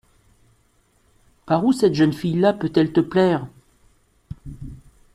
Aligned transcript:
Par 1.45 1.63
où 1.63 1.73
cette 1.73 1.93
jeune 1.93 2.11
fille-là 2.11 2.53
peut-elle 2.53 2.91
te 2.91 3.01
plaire? 3.01 3.45